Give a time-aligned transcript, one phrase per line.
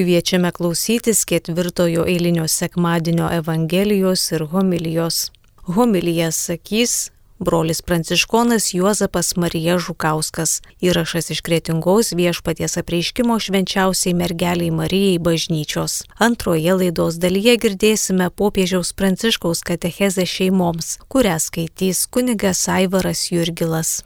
[0.00, 5.30] Kviečiame klausytis ketvirtojo eilinio sekmadienio Evangelijos ir homilijos.
[5.76, 10.62] Homilijas sakys brolis pranciškonas Juozapas Marija Žukauskas.
[10.80, 16.00] Įrašas iš kretingos viešpaties apreiškimo švenčiausiai mergeliai Marijai bažnyčios.
[16.18, 23.98] Antroje laidos dalyje girdėsime popiežiaus pranciškaus katechezę šeimoms, kurią skaitys kunigas Aivaras Jurgilas.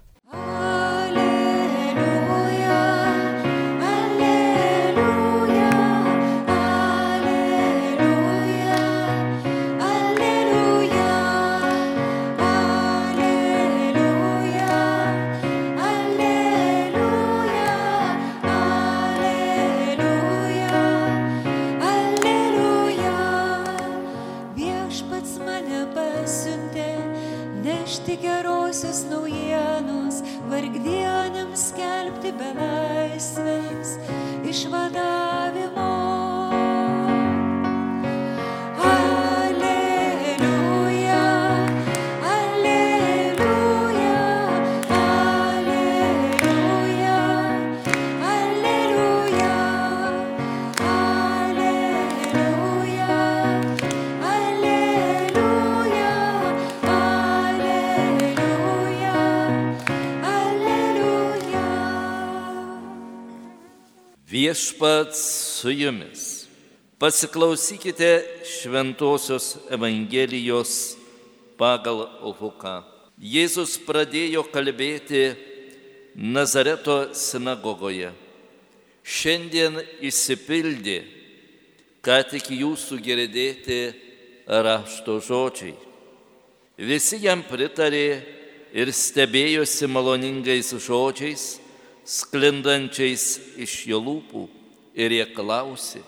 [28.05, 33.97] nešti gerosios naujienos, vargdieniams skelbti belaisvės,
[34.45, 35.14] išvada
[64.55, 65.19] Viešpats
[65.59, 66.47] su jumis.
[66.99, 70.95] Pasiklausykite Šventojios Evangelijos
[71.59, 72.85] pagal Luką.
[73.19, 75.35] Jėzus pradėjo kalbėti
[76.15, 78.13] Nazareto sinagogoje.
[79.03, 81.01] Šiandien įsipildė,
[81.99, 83.81] ką tik jūsų girdėti
[84.47, 85.75] rašto žodžiai.
[86.79, 88.07] Visi jam pritarė
[88.71, 91.64] ir stebėjosi maloningais žodžiais
[92.05, 94.45] sklindančiais iš jo lūpų
[94.95, 96.03] ir jie klausė,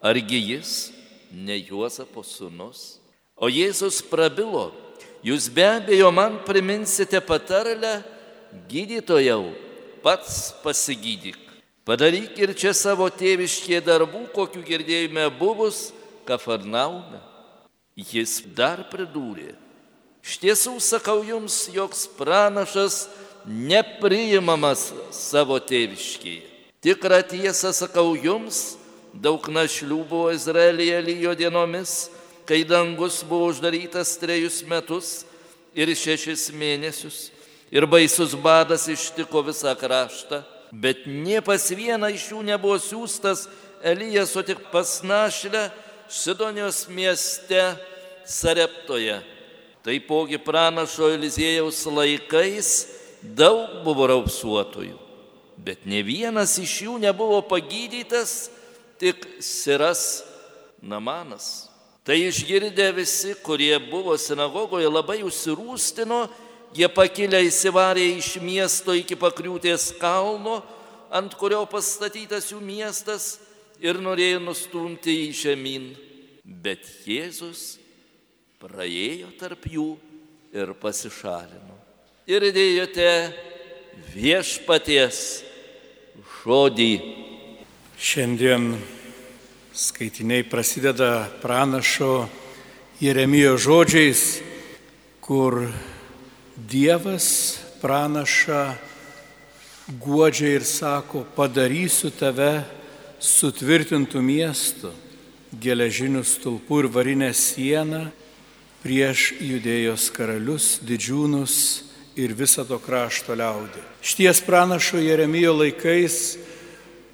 [0.00, 0.90] argi jis
[1.32, 2.98] ne Juozapo sūnus?
[3.38, 4.72] O Jėzus prabilo,
[5.22, 8.00] jūs be abejo man priminsite patarlę,
[8.70, 9.52] gydytojau,
[10.02, 11.38] pats pasigydyk.
[11.88, 15.88] Padaryk ir čia savo tėviškė darbų, kokiu girdėjome buvus
[16.28, 17.22] Kafarnaume.
[17.96, 19.54] Jis dar pridūrė,
[20.22, 23.06] iš tiesų sakau jums, joks pranašas
[23.46, 26.44] nepriimamas savo tėviškėje.
[26.82, 28.76] Tikrą tiesą sakau jums,
[29.12, 32.08] daug našlių buvo Izraelyje lyjo dienomis,
[32.46, 35.08] kai dangus buvo uždarytas trejus metus
[35.74, 37.28] ir šešis mėnesius,
[37.74, 43.48] ir baisus badas ištiko visą kraštą, bet nie pas vieną iš jų nebuvo siūstas
[43.82, 45.68] Elijas, o tik pas našlę
[46.08, 47.76] Sidonijos mieste
[48.26, 49.20] Sareptoje.
[49.84, 54.96] Taipogi pranašo Eliziejaus laikais daug buvo raupsuotojų,
[55.58, 58.50] bet ne vienas iš jų nebuvo pagydytas,
[58.98, 60.24] tik Siras
[60.82, 61.68] Namanas.
[62.06, 66.22] Tai išgirdę visi, kurie buvo sinagogoje, labai užsirūstino,
[66.74, 70.62] jie pakilę įsivarė iš miesto iki pakriūtės kalno,
[71.12, 73.36] ant kurio pastatytas jų miestas
[73.80, 75.90] ir norėjo nustumti jį žemyn.
[76.44, 77.76] Bet Jėzus
[78.62, 79.90] praėjo tarp jų
[80.56, 81.77] ir pasišalino
[82.28, 83.12] ir dėjote
[84.12, 85.20] viešpaties
[86.42, 86.90] žodį.
[87.96, 88.74] Šiandien
[89.72, 92.28] skaitiniai prasideda pranašo
[93.00, 94.42] Jeremijo žodžiais,
[95.24, 95.70] kur
[96.68, 97.30] Dievas
[97.80, 98.76] pranaša
[99.88, 102.60] guodžia ir sako, padarysiu tave
[103.24, 104.92] sutvirtintų miestų,
[105.56, 108.10] geležinių stulpų ir varinę sieną
[108.84, 111.87] prieš judėjos karalius, didžiūnus
[112.18, 113.82] ir visą to krašto liaudį.
[114.02, 116.36] Šties pranašo Jeremijo laikais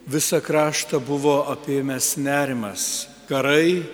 [0.09, 3.07] visą kraštą buvo apėmęs nerimas.
[3.29, 3.85] Karai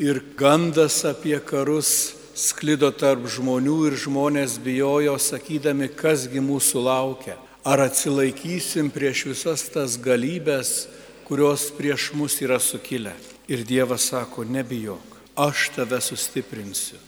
[0.00, 7.36] ir gandas apie karus sklido tarp žmonių ir žmonės bijojo, sakydami, kasgi mūsų laukia.
[7.62, 10.88] Ar atsilaikysim prieš visas tas galybės,
[11.28, 13.12] kurios prieš mus yra sukilę.
[13.52, 16.98] Ir Dievas sako, nebijok, aš tave sustiprinsiu.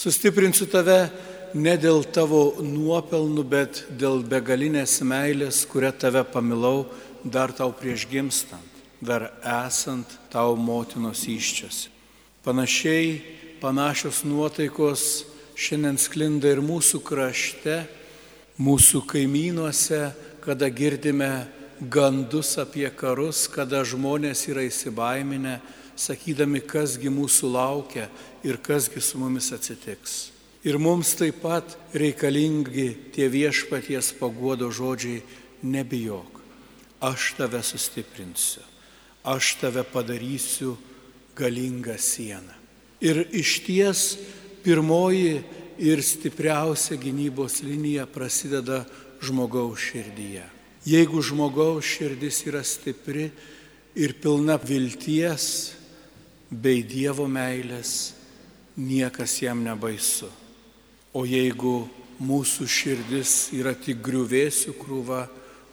[0.00, 1.10] Sustiprinsiu tave
[1.54, 6.86] ne dėl tavo nuopelnų, bet dėl begalinės meilės, kurią tave pamilau
[7.24, 11.88] dar tau prieš gimstant, dar esant tau motinos iščias.
[12.44, 13.20] Panašiai,
[13.60, 15.26] panašios nuotaikos
[15.60, 17.82] šiandien sklinda ir mūsų krašte,
[18.60, 20.10] mūsų kaimynuose,
[20.40, 21.48] kada girdime
[21.80, 25.58] gandus apie karus, kada žmonės yra įsibaiminę,
[26.00, 28.08] sakydami, kasgi mūsų laukia
[28.44, 30.29] ir kasgi su mumis atsitiks.
[30.60, 35.22] Ir mums taip pat reikalingi tie viešpaties paguodo žodžiai,
[35.64, 36.40] nebijok,
[37.00, 38.60] aš tave sustiprinsiu,
[39.24, 40.76] aš tave padarysiu
[41.36, 42.52] galingą sieną.
[43.00, 44.02] Ir iš ties
[44.60, 45.40] pirmoji
[45.80, 48.84] ir stipriausia gynybos linija prasideda
[49.24, 50.44] žmogaus širdyje.
[50.84, 53.30] Jeigu žmogaus širdis yra stipri
[53.96, 55.72] ir pilna vilties
[56.50, 58.12] bei Dievo meilės,
[58.76, 60.28] niekas jam nebaisu.
[61.10, 61.88] O jeigu
[62.22, 65.24] mūsų širdis yra tik griuvėsių krūva,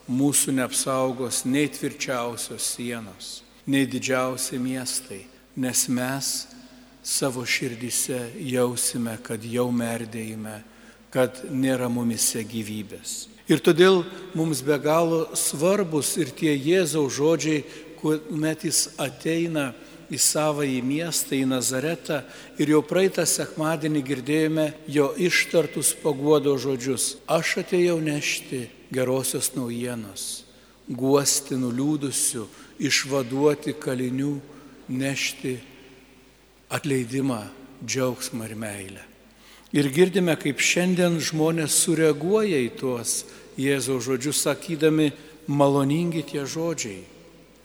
[0.08, 5.20] mūsų neapsaugos nei tvirčiausios sienos, nei didžiausi miestai,
[5.54, 6.32] nes mes
[7.04, 8.18] savo širdyse
[8.50, 10.58] jausime, kad jau merdėjime,
[11.14, 13.28] kad nėra mumise gyvybės.
[13.48, 14.02] Ir todėl
[14.36, 17.62] mums be galo svarbus ir tie Jėzaus žodžiai,
[18.00, 19.70] kuomet jis ateina
[20.08, 22.22] į savąjį miestą, į Nazaretą
[22.60, 27.16] ir jau praeitą sekmadienį girdėjome jo ištartus paguodo žodžius.
[27.28, 30.44] Aš atėjau nešti gerosios naujienos,
[30.88, 32.46] guosti nuliūdusių,
[32.80, 34.38] išvaduoti kalinių,
[34.88, 35.58] nešti
[36.72, 37.42] atleidimą,
[37.84, 39.04] džiaugsmą ir meilę.
[39.76, 43.26] Ir girdime, kaip šiandien žmonės sureaguoja į tuos
[43.58, 45.10] Jėzaus žodžius, sakydami,
[45.50, 47.02] maloningi tie žodžiai,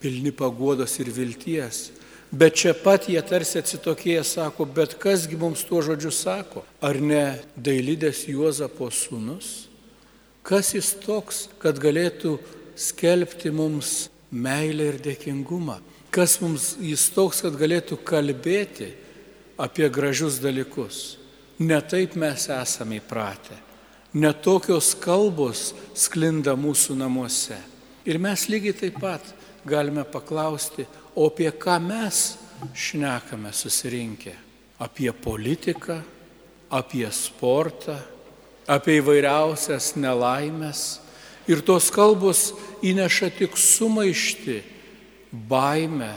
[0.02, 1.92] pilni paguodos ir vilties.
[2.34, 6.64] Bet čia pat jie tarsi atsitokėję sako, bet kasgi mums tuo žodžiu sako?
[6.82, 9.68] Ar ne dailydės Juozapo sūnus?
[10.42, 12.40] Kas jis toks, kad galėtų
[12.74, 15.78] skelbti mums meilę ir dėkingumą?
[16.10, 18.90] Kas mums jis toks, kad galėtų kalbėti
[19.62, 21.20] apie gražius dalykus.
[21.62, 23.60] Ne taip mes esame įpratę.
[24.14, 27.62] Netokios kalbos sklinda mūsų namuose.
[28.10, 29.34] Ir mes lygiai taip pat
[29.66, 32.38] galime paklausti, o apie ką mes
[32.74, 34.34] šnekame susirinkę?
[34.80, 36.02] Apie politiką,
[36.70, 37.98] apie sportą,
[38.68, 41.00] apie įvairiausias nelaimės.
[41.48, 44.62] Ir tos kalbos įneša tik sumaišti
[45.32, 46.14] baimę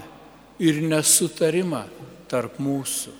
[0.62, 1.84] ir nesutarimą
[2.30, 3.12] tarp mūsų.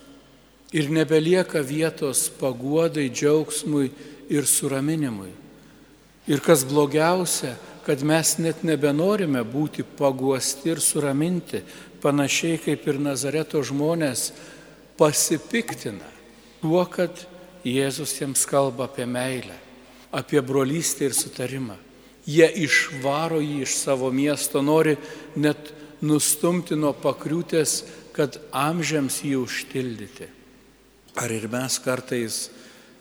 [0.77, 3.91] Ir nebelieka vietos paguodai, džiaugsmui
[4.31, 5.33] ir suraminimui.
[6.27, 7.55] Ir kas blogiausia,
[7.87, 11.63] kad mes net nebenorime būti paguosti ir suraminti,
[12.03, 14.33] panašiai kaip ir Nazareto žmonės
[14.99, 16.11] pasipiktina
[16.63, 17.15] tuo, kad
[17.67, 19.55] Jėzus jiems kalba apie meilę,
[20.11, 21.79] apie brolystę ir sutarimą.
[22.27, 24.97] Jie išvaro jį iš savo miesto, nori
[25.39, 25.71] net
[26.03, 27.81] nustumti nuo pakriūtės,
[28.15, 30.31] kad amžiams jį užtildyti.
[31.23, 32.47] Ar ir mes kartais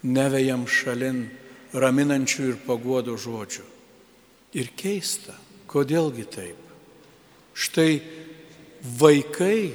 [0.02, 1.24] nevejam šalin
[1.74, 3.75] raminančių ir paguodo žodžių.
[4.56, 5.34] Ir keista,
[5.68, 6.62] kodėlgi taip.
[7.56, 8.00] Štai
[8.98, 9.72] vaikai,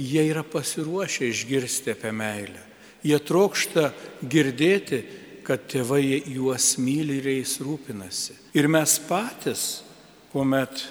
[0.00, 2.62] jie yra pasiruošę išgirsti apie meilę.
[3.04, 3.90] Jie trokšta
[4.20, 5.00] girdėti,
[5.44, 8.36] kad tėvai juos myli ir jais rūpinasi.
[8.54, 9.80] Ir mes patys,
[10.32, 10.84] kuomet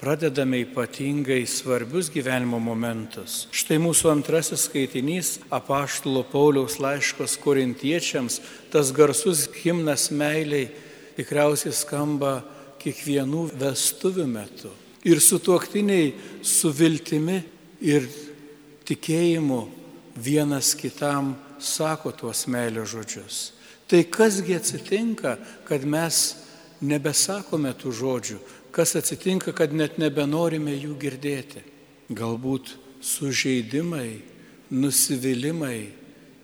[0.00, 3.46] pradedame ypatingai svarbius gyvenimo momentus.
[3.50, 8.38] Štai mūsų antrasis skaitinys apaštalo Pauliaus laiškos korintiečiams,
[8.72, 10.70] tas garsus himnas meiliai
[11.16, 12.40] tikriausiai skamba
[12.82, 14.70] kiekvienų vestuvių metu.
[15.06, 17.38] Ir su tuoktiniai su viltimi
[17.80, 18.08] ir
[18.86, 19.60] tikėjimu
[20.16, 23.52] vienas kitam sako tuos meilio žodžius.
[23.86, 25.36] Tai kasgi atsitinka,
[25.66, 26.34] kad mes
[26.82, 28.38] nebesakome tų žodžių,
[28.74, 31.62] kas atsitinka, kad net nebenorime jų girdėti.
[32.10, 34.20] Galbūt sužeidimai,
[34.70, 35.78] nusivylimai,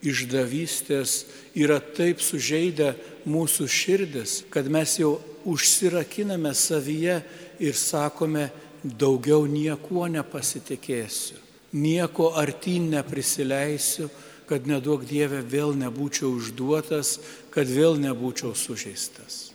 [0.02, 1.22] išdavystės
[1.54, 2.92] yra taip sužeidę
[3.28, 5.16] mūsų širdis, kad mes jau
[5.46, 7.20] užsirakiname savyje
[7.62, 8.50] ir sakome,
[8.82, 11.38] daugiau niekuo nepasitikėsiu,
[11.78, 14.10] nieko artyn neprisileisiu,
[14.50, 17.16] kad nedaug Dieve vėl nebūčiau užduotas,
[17.54, 19.52] kad vėl nebūčiau sužeistas.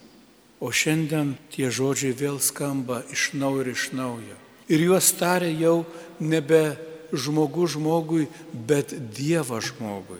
[0.63, 4.37] O šiandien tie žodžiai vėl skamba iš naujo ir iš naujo.
[4.71, 5.83] Ir juos tarė jau
[6.19, 6.79] nebe
[7.13, 10.19] žmogus žmogui, bet Dievas žmogui,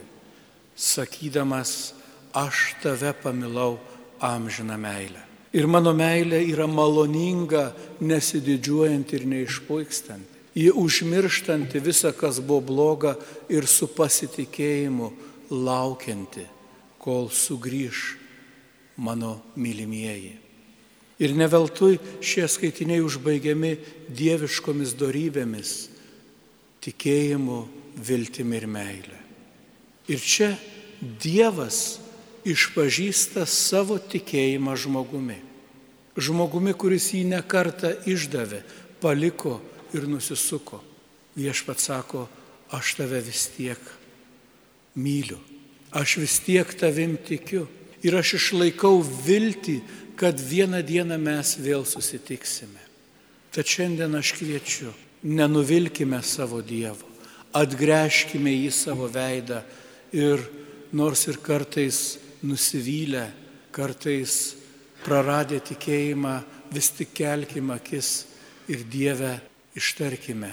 [0.78, 1.92] sakydamas,
[2.32, 3.78] aš tave pamilau
[4.20, 5.24] amžiną meilę.
[5.52, 7.72] Ir mano meilė yra maloninga,
[8.04, 10.36] nesididžiuojant ir neišpuikstant.
[10.58, 13.14] Ji užmirštanti visą, kas buvo bloga
[13.48, 15.12] ir su pasitikėjimu
[15.50, 16.44] laukianti,
[16.98, 18.02] kol sugrįž
[18.98, 20.34] mano mylimieji.
[21.18, 23.72] Ir neveltui šie skaitiniai užbaigiami
[24.14, 25.72] dieviškomis darybėmis-
[26.84, 27.66] tikėjimu,
[27.98, 29.27] viltimi ir meilė.
[30.08, 30.54] Ir čia
[30.98, 32.00] Dievas
[32.48, 35.36] išpažįsta savo tikėjimą žmogumi.
[36.18, 38.64] Žmogumi, kuris jį nekartą išdavė,
[39.02, 39.58] paliko
[39.94, 40.80] ir nusisuko.
[41.38, 42.26] Viešpat sako,
[42.74, 43.78] aš tave vis tiek
[44.98, 45.38] myliu,
[45.94, 47.68] aš vis tiek tavim tikiu.
[48.02, 49.80] Ir aš išlaikau viltį,
[50.18, 52.82] kad vieną dieną mes vėl susitiksime.
[53.54, 54.92] Tad šiandien aš kviečiu,
[55.26, 57.06] nenuvilkime savo Dievo,
[57.58, 59.62] atgręžkime į savo veidą
[60.12, 60.42] ir
[60.92, 63.26] nors ir kartais nusivylę,
[63.74, 64.56] kartais
[65.04, 66.36] praradę tikėjimą,
[66.72, 68.26] vis tik kelkime akis
[68.68, 69.38] ir Dievę
[69.78, 70.52] ištarkime,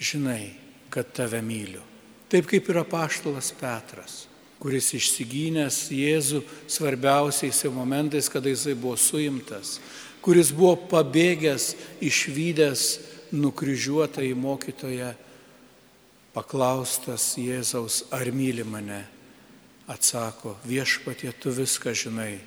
[0.00, 0.52] žinai,
[0.90, 1.82] kad tave myliu.
[2.30, 4.24] Taip kaip yra paštalas Petras,
[4.60, 9.78] kuris išsigynęs Jėzų svarbiausiais momentais, kada jisai buvo suimtas,
[10.22, 11.74] kuris buvo pabėgęs,
[12.04, 12.84] išvykęs
[13.34, 15.14] nukryžiuotą į mokytoją,
[16.34, 19.02] paklaustas Jėzaus, ar myli mane,
[19.90, 22.38] atsako, viešpatie, tu viską žinai,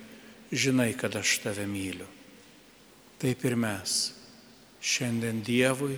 [0.52, 2.08] žinai, kad aš tave myliu.
[3.20, 4.12] Taip ir mes.
[4.84, 5.96] Šiandien Dievui,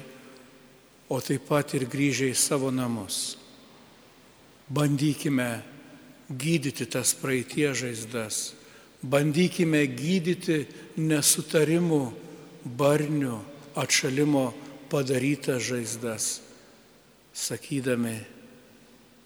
[1.10, 3.36] o taip pat ir grįžę į savo namus.
[4.70, 5.62] Bandykime
[6.30, 8.54] gydyti tas praeitie žaizdas,
[9.02, 10.64] bandykime gydyti
[10.98, 12.02] nesutarimų,
[12.66, 13.38] barnių,
[13.78, 14.48] atšalimo
[14.90, 16.26] padarytas žaizdas,
[17.36, 18.16] sakydami,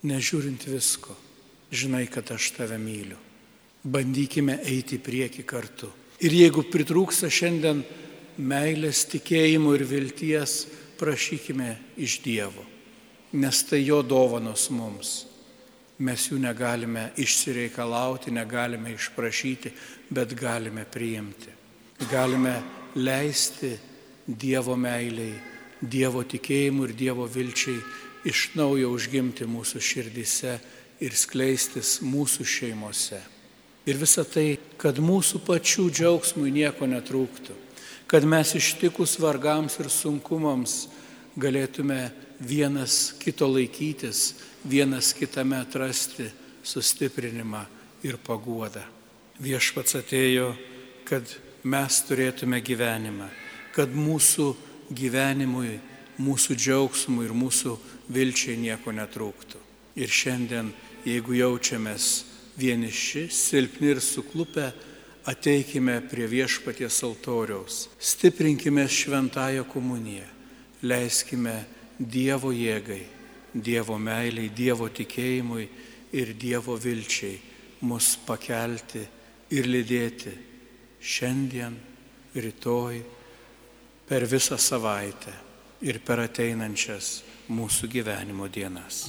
[0.06, 1.14] nežiūrint visko,
[1.70, 3.18] žinai, kad aš tave myliu.
[3.80, 5.88] Bandykime eiti į priekį kartu.
[6.20, 7.80] Ir jeigu pritrūksta šiandien
[8.36, 10.66] meilės, tikėjimo ir vilties,
[11.00, 12.66] prašykime iš Dievo,
[13.40, 15.14] nes tai jo dovanos mums.
[16.00, 19.72] Mes jų negalime išsireikalauti, negalime išprašyti,
[20.12, 21.52] bet galime priimti.
[22.08, 22.54] Galime
[22.96, 23.74] leisti
[24.24, 25.49] Dievo meiliai,
[25.80, 27.80] Dievo tikėjimui ir Dievo vilčiai
[28.28, 30.58] iš naujo užgimti mūsų širdise
[31.00, 33.20] ir skleistis mūsų šeimose.
[33.88, 37.56] Ir visa tai, kad mūsų pačių džiaugsmui nieko netrūktų,
[38.10, 40.82] kad mes ištikus vargams ir sunkumams
[41.40, 42.10] galėtume
[42.40, 44.34] vienas kito laikytis,
[44.68, 46.28] vienas kitame atrasti
[46.62, 47.64] sustiprinimą
[48.04, 48.84] ir paguodą.
[49.40, 50.52] Viešpats atėjo,
[51.08, 51.24] kad
[51.64, 53.30] mes turėtume gyvenimą,
[53.72, 54.52] kad mūsų
[54.90, 55.78] gyvenimui,
[56.20, 57.76] mūsų džiaugsmui ir mūsų
[58.12, 59.60] vilčiai nieko netrūktų.
[60.00, 60.70] Ir šiandien,
[61.06, 62.08] jeigu jaučiamės
[62.60, 64.70] vieniši, silpni ir suklupę,
[65.30, 70.26] ateikime prie viešpaties altoriaus, stiprinkime šventąją komuniją,
[70.82, 71.64] leiskime
[72.00, 73.02] Dievo jėgai,
[73.52, 75.66] Dievo meiliai, Dievo tikėjimui
[76.16, 77.36] ir Dievo vilčiai
[77.84, 79.02] mus pakelti
[79.52, 80.32] ir lydėti
[81.00, 81.76] šiandien,
[82.36, 83.00] rytoj,
[84.10, 85.32] per visą savaitę
[85.86, 87.20] ir per ateinančias
[87.54, 89.04] mūsų gyvenimo dienas.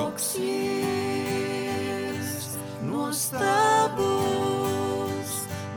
[0.00, 2.30] koks jis
[2.88, 4.00] nuostabus,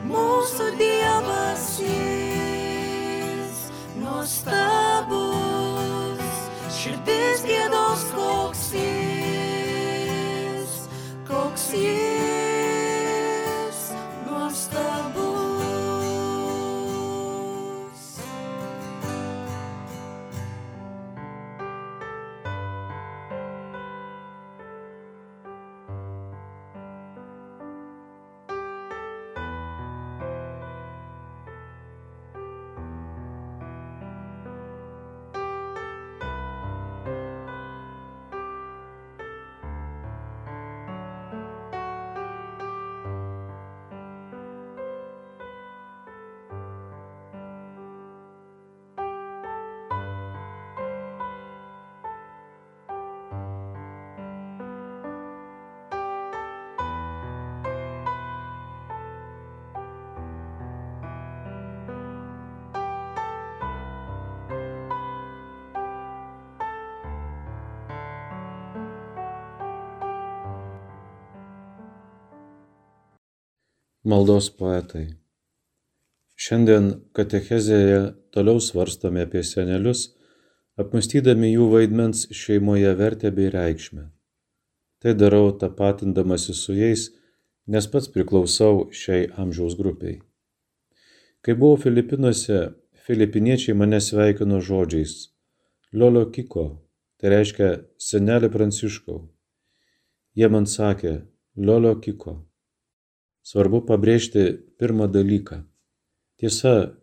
[0.08, 3.58] mūsų Dievas jis
[4.00, 4.73] nuostabus.
[74.04, 75.14] Maldos poetai.
[76.36, 78.00] Šiandien katechezėje
[78.36, 80.02] toliau svarstome apie senelius,
[80.76, 84.04] apmastydami jų vaidmens šeimoje vertę bei reikšmę.
[85.00, 87.06] Tai darau tapatindamasi su jais,
[87.64, 90.20] nes pats priklausau šiai amžiaus grupiai.
[91.40, 92.62] Kai buvau Filipinuose,
[93.08, 95.30] filipiniečiai mane sveikino žodžiais
[95.96, 96.70] Liolio Kiko,
[97.16, 99.22] tai reiškia senelį Pranciškau.
[100.36, 101.22] Jie man sakė
[101.56, 102.42] Liolio Kiko.
[103.44, 104.44] Svarbu pabrėžti
[104.80, 105.58] pirmą dalyką.
[106.40, 106.94] Tiesa,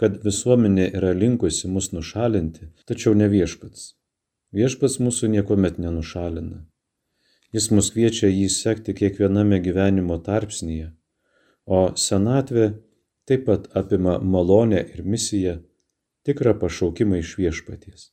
[0.00, 3.90] kad visuomenė yra linkusi mus nušalinti, tačiau ne viešpats.
[4.56, 6.62] Viešpats mūsų niekuomet nenušalina.
[7.52, 10.88] Jis mus kviečia jį sekti kiekviename gyvenimo tarpsnyje,
[11.66, 12.70] o senatvė
[13.28, 15.58] taip pat apima malonę ir misiją,
[16.24, 18.08] tikrą pašaukimą iš viešpaties.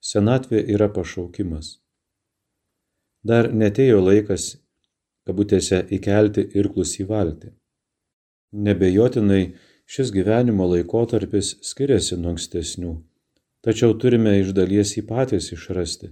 [0.00, 1.80] Senatvė yra pašaukimas.
[3.26, 4.52] Dar netėjo laikas
[5.28, 7.52] kabutėse įkelti irklus į valtį.
[8.66, 9.42] Nebejotinai
[9.90, 12.94] šis gyvenimo laikotarpis skiriasi nuo ankstesnių,
[13.64, 16.10] tačiau turime iš dalies jį patys išrasti,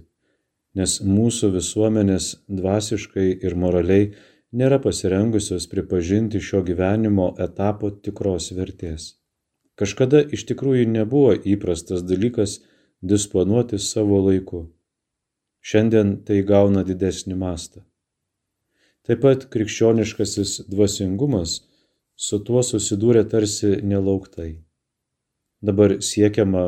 [0.75, 4.11] nes mūsų visuomenės dvasiškai ir moraliai
[4.51, 9.15] nėra pasirengusios pripažinti šio gyvenimo etapo tikros vertės.
[9.79, 12.59] Kažkada iš tikrųjų nebuvo įprastas dalykas
[13.01, 14.65] disponuoti savo laiku.
[15.63, 17.88] Šiandien tai gauna didesnį mastą.
[19.09, 21.55] Taip pat krikščioniškasis dvasingumas
[22.13, 24.51] su tuo susidūrė tarsi nelauktai.
[25.65, 26.67] Dabar siekiama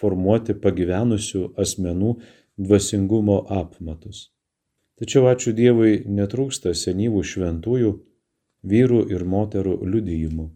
[0.00, 2.14] formuoti pagyvenusių asmenų
[2.56, 4.30] dvasingumo apmatus.
[4.96, 7.92] Tačiau ačiū Dievui netrūksta senyvų šventųjų,
[8.72, 10.48] vyrų ir moterų liudijimų.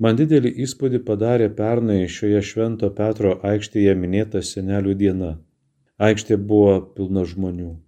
[0.00, 5.36] Man didelį įspūdį padarė pernai šioje Švento Petro aikštėje minėta senelių diena.
[5.96, 7.78] Aikštė buvo pilna žmonių.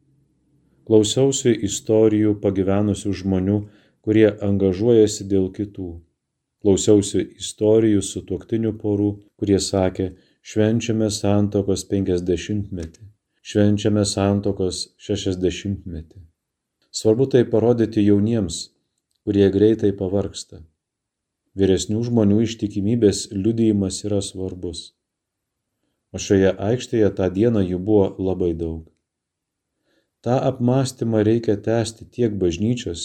[0.92, 3.54] Klausiausi istorijų pagyvenusių žmonių,
[4.04, 5.86] kurie angažuojasi dėl kitų.
[6.60, 9.06] Klausiausi istorijų su tuoktinių porų,
[9.40, 10.10] kurie sakė,
[10.44, 13.06] švenčiame santokos 50-metį,
[13.40, 16.20] švenčiame santokos 60-metį.
[16.92, 18.60] Svarbu tai parodyti jauniems,
[19.24, 20.60] kurie greitai pavarksta.
[21.56, 24.90] Vyresnių žmonių ištikimybės liudijimas yra svarbus.
[26.12, 28.91] O šioje aikštėje tą dieną jų buvo labai daug.
[30.22, 33.00] Ta apmąstymą reikia tęsti tiek bažnyčios,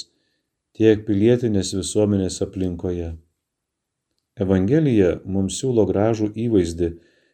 [0.77, 3.07] tiek pilietinės visuomenės aplinkoje.
[4.45, 6.91] Evangelija mums siūlo gražų įvaizdį,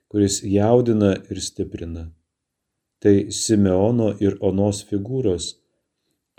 [0.08, 2.06] kuris jaudina ir stiprina.
[3.04, 5.50] Tai Simeono ir Onos figūros,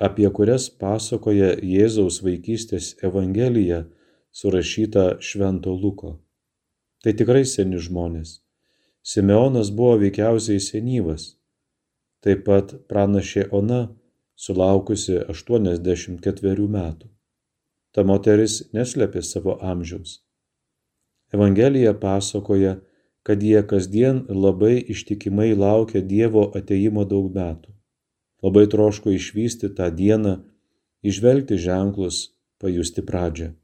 [0.09, 3.85] apie kurias pasakoja Jėzaus vaikystės Evangelija,
[4.33, 6.17] surašyta Švento Luko.
[7.05, 8.39] Tai tikrai seni žmonės.
[9.05, 11.35] Simeonas buvo veikiausiai senyvas
[12.25, 13.83] taip pat pranašė Ona,
[14.35, 17.11] sulaukusi 84 metų.
[17.95, 20.19] Ta moteris neslėpė savo amžiaus.
[21.35, 22.79] Evangelija pasakoja,
[23.23, 27.73] kad jie kasdien labai ištikimai laukia Dievo ateimo daug metų.
[28.45, 30.35] Labai troško išvysti tą dieną,
[31.03, 32.19] išvelgti ženklus,
[32.61, 33.55] pajusti pradžią.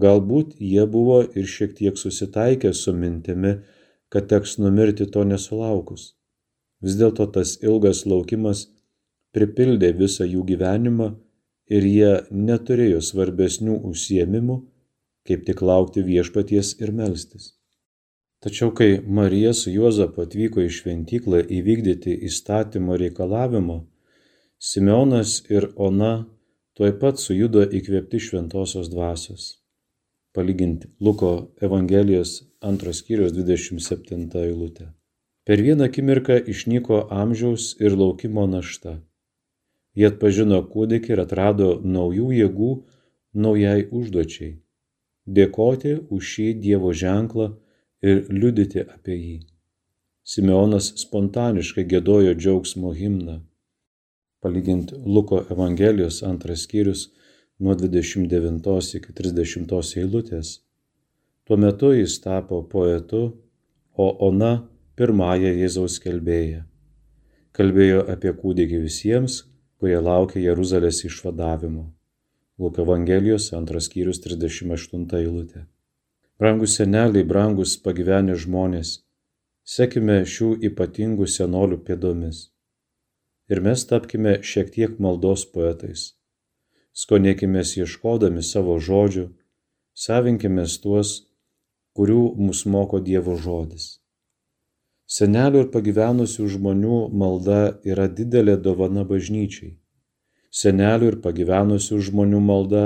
[0.00, 3.56] Galbūt jie buvo ir šiek tiek susitaikę su mintimi,
[4.12, 6.19] kad teks numirti to nesulaukus.
[6.84, 8.66] Vis dėlto tas ilgas laukimas
[9.36, 11.10] pripildė visą jų gyvenimą
[11.76, 12.12] ir jie
[12.48, 14.56] neturėjo svarbesnių užsiemimų,
[15.28, 17.54] kaip tik laukti viešpaties ir melstis.
[18.40, 23.82] Tačiau kai Marija su Juozapu atvyko į šventyklą įvykdyti įstatymo reikalavimo,
[24.60, 26.12] Simeonas ir Ona
[26.76, 29.56] tuoj pat sujudo įkvėpti šventosios dvasios.
[30.32, 34.86] palyginti Luko Evangelijos antros skyrius 27 eilutė.
[35.50, 38.92] Per vieną akimirką išnyko amžiaus ir laukimo našta.
[39.98, 42.68] Jie atpažino kūdikį ir atrado naujų jėgų
[43.46, 44.52] naujai užduočiai-
[45.38, 47.48] dėkoti už šį Dievo ženklą
[48.12, 49.34] ir liudyti apie jį.
[50.22, 53.40] Simeonas spontaniškai gėdojo džiaugsmo himną.
[54.40, 57.08] Palyginti Luko Evangelijos antras skyrius
[57.58, 60.60] nuo 29 iki 30 eilutės.
[61.44, 63.32] Tuo metu jis tapo poetu,
[63.98, 64.69] o Ona
[65.00, 66.66] pirmąją Jėzaus kelbėją.
[67.56, 69.36] Kalbėjo apie kūdikį visiems,
[69.80, 71.86] kurie laukia Jeruzalės išvadavimo.
[72.60, 75.62] Luko Evangelijos antras skyrius 38 eilutė.
[76.40, 78.90] Brangus seneliai, brangus pagyvenę žmonės,
[79.64, 82.42] sekime šių ypatingų senolių pėdomis.
[83.48, 86.10] Ir mes tapkime šiek tiek maldos poetais.
[86.92, 89.30] Skonėkime ieškodami savo žodžių,
[89.96, 91.16] savinkime tuos,
[91.96, 93.99] kurių mus moko Dievo žodis.
[95.10, 99.72] Senelių ir pagyvenusių žmonių malda yra didelė dovana bažnyčiai.
[100.54, 102.84] Senelių ir pagyvenusių žmonių malda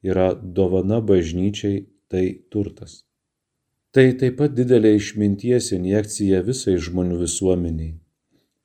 [0.00, 3.02] yra dovana bažnyčiai tai turtas.
[3.92, 7.94] Tai taip pat didelė išminties injekcija visai žmonių visuomeniai.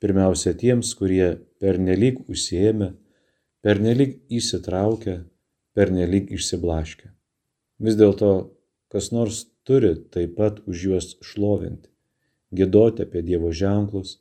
[0.04, 2.90] Pirmiausia tiems, kurie pernelyg užsiemę,
[3.64, 5.22] pernelyg įsitraukę,
[5.76, 7.12] pernelyg išsiblaškę.
[7.84, 8.34] Vis dėlto,
[8.92, 11.93] kas nors turi taip pat už juos šlovinti,
[12.60, 14.18] gėdoti apie Dievo ženklus,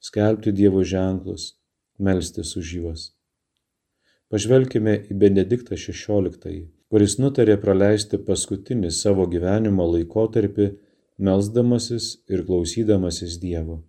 [0.00, 1.54] skelbti Dievo ženklus,
[1.98, 3.04] melstis už juos.
[4.32, 10.70] Pažvelkime į Benediktą XVI, kuris nutarė praleisti paskutinį savo gyvenimo laikotarpį
[11.18, 13.82] melzdamasis ir klausydamasis Dievo.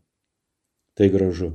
[0.96, 1.52] Tai gražu.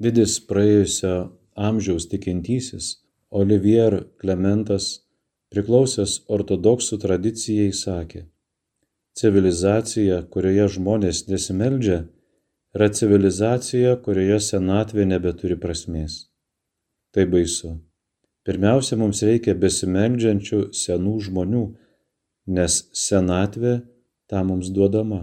[0.00, 1.14] Didis praėjusio
[1.54, 2.88] amžiaus tikintysis
[3.30, 5.06] Olivier Klementas,
[5.54, 8.24] priklausęs ortodoksų tradicijai, sakė,
[9.18, 12.04] civilizacija, kurioje žmonės nesimeldžia,
[12.74, 16.24] yra civilizacija, kurioje senatvė nebeturi prasmės.
[17.14, 17.76] Tai baisu.
[18.44, 21.62] Pirmiausia, mums reikia besimeldžiančių senų žmonių,
[22.58, 23.78] nes senatvė
[24.28, 25.22] tą mums duodama.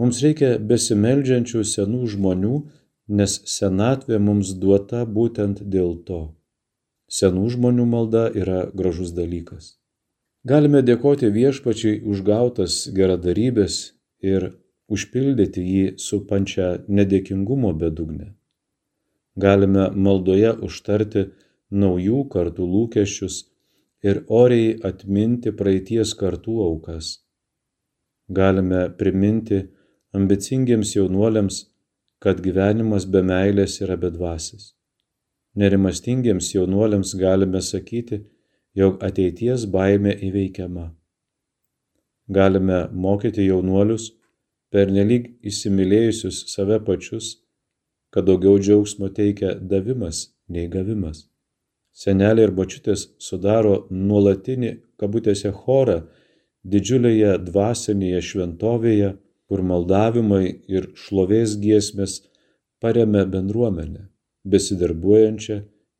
[0.00, 2.56] Mums reikia besimeldžiančių senų žmonių,
[3.20, 6.24] nes senatvė mums duota būtent dėl to.
[7.06, 9.76] Senų žmonių malda yra gražus dalykas.
[10.44, 13.76] Galime dėkoti viešpačiai už gautas geradarybės
[14.20, 14.50] ir
[14.92, 16.66] užpildyti jį su pančia
[16.98, 18.34] nedėkingumo bedugne.
[19.40, 21.22] Galime maldoje užtarti
[21.84, 23.38] naujų kartų lūkesčius
[24.04, 27.08] ir oriai atminti praeities kartų aukas.
[28.28, 29.62] Galime priminti
[30.12, 31.62] ambicingiems jaunuoliams,
[32.20, 34.74] kad gyvenimas be meilės yra bedvasis.
[35.56, 38.20] Nerimastingiems jaunuoliams galime sakyti,
[38.74, 40.88] jog ateities baime įveikiama.
[42.28, 44.08] Galime mokyti jaunuolius,
[44.72, 47.36] pernelyg įsimylėjusius save pačius,
[48.10, 51.26] kad daugiau džiaugsmo teikia davimas nei gavimas
[51.94, 56.00] seneliai ir močiutės sudaro nuolatinį kabutėse chorą
[56.66, 59.14] didžiulėje dvasinėje šventovėje,
[59.48, 62.22] kur maldavimai ir šlovės giesmės
[62.82, 64.08] paremia bendruomenę,
[64.48, 65.58] besidarbuojančią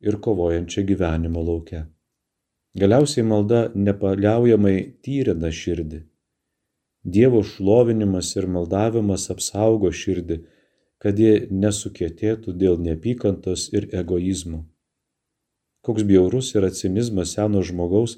[0.09, 1.85] ir kovojančią gyvenimo laukia.
[2.75, 6.01] Galiausiai malda nepaliaujamai tyrina širdį.
[7.17, 10.41] Dievo šlovinimas ir maldavimas apsaugo širdį,
[10.99, 14.65] kad ji nesukėtėtų dėl neapykantos ir egoizmo.
[15.87, 18.17] Koks bjaurus yra cinizmas seno žmogaus,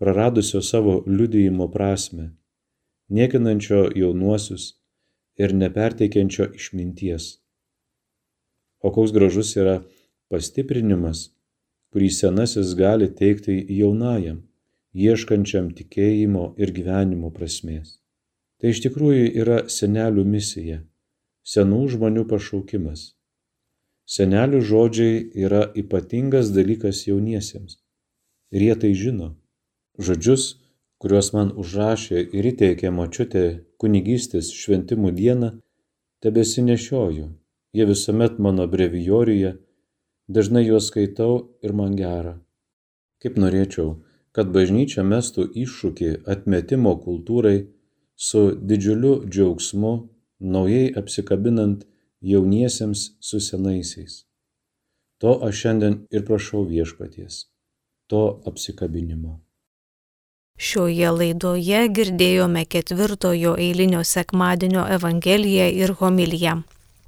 [0.00, 2.30] praradusio savo liudijimo prasme,
[3.10, 4.70] niekinančio jaunuosius
[5.36, 7.32] ir neperteikiančio išminties.
[8.80, 9.82] O koks gražus yra
[10.32, 11.28] pastiprinimas,
[11.92, 14.42] kurį senasis gali teikti jaunajam,
[14.94, 17.98] ieškančiam tikėjimo ir gyvenimo prasmės.
[18.58, 20.82] Tai iš tikrųjų yra senelių misija,
[21.54, 23.12] senų žmonių pašaukimas
[24.08, 27.74] Senelių žodžiai yra ypatingas dalykas jauniesiems.
[28.56, 29.26] Ir jie tai žino.
[30.00, 30.44] Žodžius,
[30.96, 33.42] kuriuos man užrašė ir įteikė močiutė
[33.76, 35.50] kunigystės šventimų dieną,
[36.24, 37.26] tebesinešioju.
[37.76, 39.52] Jie visuomet mano brevijoriuje,
[40.28, 42.36] dažnai juos skaitau ir man gera.
[43.22, 43.96] Kaip norėčiau,
[44.32, 47.66] kad bažnyčia mestų iššūkį atmetimo kultūrai
[48.14, 49.92] su didžiuliu džiaugsmu,
[50.54, 51.84] naujai apsikabinant
[52.20, 54.24] jauniesiems su senaisiais.
[55.18, 57.44] To aš šiandien ir prašau viešpaties,
[58.06, 59.40] to apsikabinimo.
[60.58, 66.56] Šioje laidoje girdėjome ketvirtojo eilinio sekmadienio Evangeliją ir homiliją.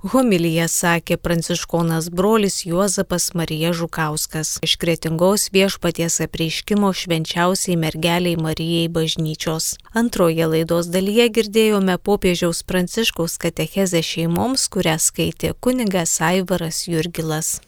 [0.00, 9.74] Homilyje sakė pranciškonas brolis Juozapas Marija Žukauskas iš kretingos viešpaties apreiškimo švenčiausiai mergeliai Marijai bažnyčios.
[9.92, 17.58] Antroje laidos dalyje girdėjome popiežiaus pranciškaus katechezę šeimoms, kurią skaitė kunigas Aivaras Jurgilas.